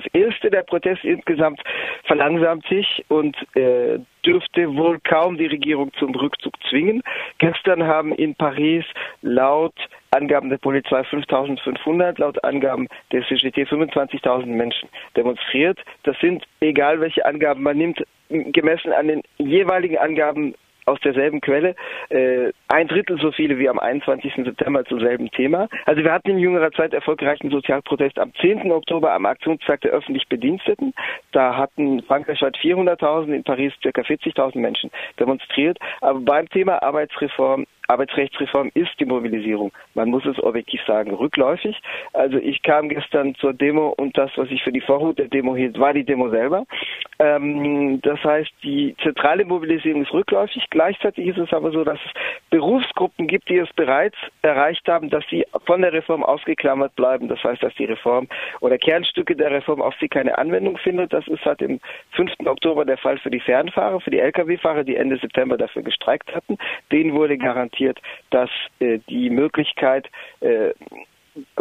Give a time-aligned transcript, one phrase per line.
[0.00, 1.60] das erste, der Protest insgesamt
[2.04, 7.02] verlangsamt sich und äh, dürfte wohl kaum die Regierung zum Rückzug zwingen.
[7.38, 8.84] Gestern haben in Paris
[9.22, 9.74] laut
[10.10, 15.78] Angaben der Polizei 5500, laut Angaben der CGT 25.000 Menschen demonstriert.
[16.04, 20.54] Das sind, egal welche Angaben man nimmt, gemessen an den jeweiligen Angaben
[20.86, 21.74] aus derselben Quelle,
[22.08, 24.34] äh, ein Drittel so viele wie am 21.
[24.36, 25.68] September zum selben Thema.
[25.86, 28.70] Also wir hatten in jüngerer Zeit erfolgreichen Sozialprotest am 10.
[28.70, 30.92] Oktober am Aktionstag der öffentlich Bediensteten.
[31.32, 33.88] Da hatten frankreichweit 400.000, in Paris ca.
[33.88, 35.78] 40.000 Menschen demonstriert.
[36.00, 41.80] Aber beim Thema Arbeitsreform Arbeitsrechtsreform ist die Mobilisierung, man muss es objektiv sagen, rückläufig.
[42.12, 45.56] Also ich kam gestern zur Demo und das, was ich für die Vorhut der Demo
[45.56, 46.66] hielt, war die Demo selber.
[47.18, 50.66] Ähm, das heißt, die zentrale Mobilisierung ist rückläufig.
[50.68, 52.12] Gleichzeitig ist es aber so, dass es
[52.58, 57.28] Berufsgruppen gibt, die es bereits erreicht haben, dass sie von der Reform ausgeklammert bleiben.
[57.28, 58.26] Das heißt, dass die Reform
[58.60, 61.12] oder Kernstücke der Reform auf sie keine Anwendung findet.
[61.12, 61.78] Das ist seit dem
[62.16, 62.32] 5.
[62.46, 66.58] Oktober der Fall für die Fernfahrer, für die Lkw-Fahrer, die Ende September dafür gestreikt hatten.
[66.90, 68.00] Denen wurde garantiert,
[68.30, 68.50] dass
[68.80, 70.70] äh, die Möglichkeit, äh,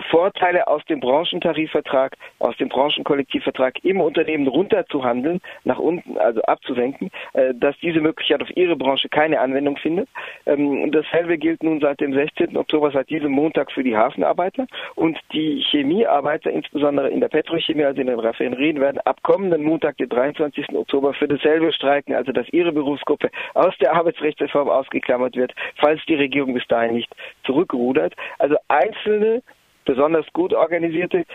[0.10, 7.54] Vorteile aus dem Branchentarifvertrag, aus dem Branchenkollektivvertrag im Unternehmen runterzuhandeln, nach unten, also abzusenken, äh,
[7.54, 10.10] dass diese Möglichkeit auf ihre Branche keine Anwendung findet.
[10.46, 12.58] Ähm, dasselbe gilt nun seit dem 16.
[12.58, 18.02] Oktober, seit diesem Montag für die Hafenarbeiter und die Chemiearbeiter, insbesondere in der Petrochemie, also
[18.02, 20.70] in den Raffinerien, werden ab kommenden Montag, den 23.
[20.76, 26.16] Oktober, für dasselbe streiken, also dass ihre Berufsgruppe aus der Arbeitsrechtsreform ausgeklammert wird, falls die
[26.16, 28.14] Regierung bis dahin nicht zurückrudert.
[28.40, 29.42] Also einzelne
[29.88, 31.26] besonders gut organisierte,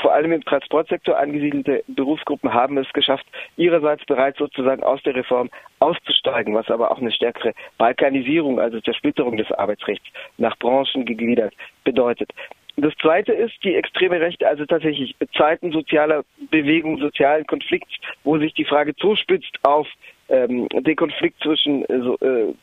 [0.00, 3.26] vor allem im Transportsektor angesiedelte Berufsgruppen haben es geschafft,
[3.56, 9.36] ihrerseits bereits sozusagen aus der Reform auszusteigen, was aber auch eine stärkere Balkanisierung, also Zersplitterung
[9.36, 10.06] des Arbeitsrechts
[10.38, 11.52] nach Branchen gegliedert
[11.84, 12.30] bedeutet.
[12.78, 18.52] Das zweite ist die extreme Rechte, also tatsächlich Zeiten sozialer Bewegung, sozialen Konflikts, wo sich
[18.52, 19.88] die Frage zuspitzt auf
[20.28, 22.54] ähm, den Konflikt zwischen, äh, äh,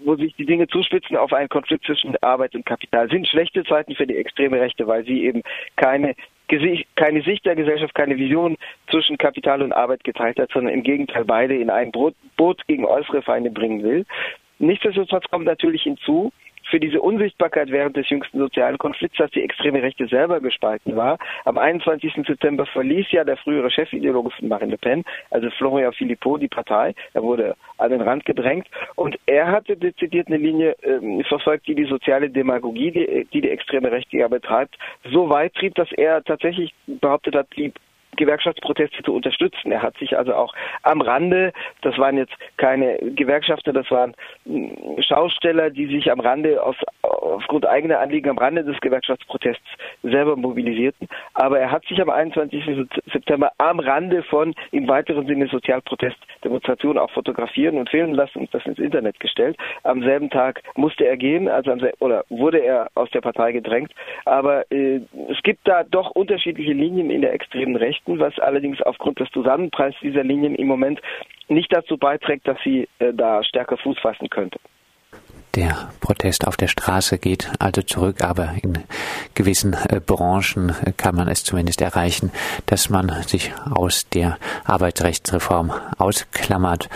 [0.00, 3.94] wo sich die Dinge zuspitzen auf einen Konflikt zwischen Arbeit und Kapital, sind schlechte Zeiten
[3.94, 5.42] für die extreme Rechte, weil sie eben
[5.76, 6.14] keine
[6.96, 8.56] keine Sicht der Gesellschaft, keine Vision
[8.90, 13.22] zwischen Kapital und Arbeit geteilt hat, sondern im Gegenteil beide in ein Boot gegen äußere
[13.22, 14.04] Feinde bringen will.
[14.58, 16.32] Nichtsdestotrotz kommt natürlich hinzu,
[16.70, 21.18] für diese Unsichtbarkeit während des jüngsten sozialen Konflikts, dass die extreme Rechte selber gespalten war.
[21.44, 22.14] Am 21.
[22.26, 26.94] September verließ ja der frühere Chefideologe von Marine Le Pen, also Florian Philippot, die Partei.
[27.12, 31.74] Er wurde an den Rand gedrängt und er hatte dezidiert eine Linie äh, verfolgt, die
[31.74, 34.76] die soziale Demagogie, die, die die extreme Rechte ja betreibt,
[35.10, 37.72] so weit trieb, dass er tatsächlich behauptet hat, die
[38.20, 39.72] Gewerkschaftsproteste zu unterstützen.
[39.72, 44.14] Er hat sich also auch am Rande, das waren jetzt keine Gewerkschafter, das waren
[44.44, 46.76] hm, Schausteller, die sich am Rande aus,
[47.10, 49.66] aufgrund eigener Anliegen am Rande des Gewerkschaftsprotests
[50.02, 51.08] selber mobilisierten.
[51.34, 52.64] Aber er hat sich am 21.
[53.12, 58.64] September am Rande von im weiteren Sinne Sozialprotestdemonstrationen auch fotografieren und filmen lassen und das
[58.66, 59.56] ins Internet gestellt.
[59.82, 63.92] Am selben Tag musste er gehen, also am, oder wurde er aus der Partei gedrängt.
[64.24, 68.18] Aber äh, es gibt da doch unterschiedliche Linien in der extremen Rechten.
[68.18, 71.00] Was allerdings aufgrund des Zusammenpreises dieser Linien im Moment
[71.48, 74.58] nicht dazu beiträgt, dass sie äh, da stärker Fuß fassen könnte.
[75.56, 78.78] Der Protest auf der Straße geht also zurück, aber in
[79.34, 82.30] gewissen äh, Branchen äh, kann man es zumindest erreichen,
[82.66, 86.88] dass man sich aus der Arbeitsrechtsreform ausklammert.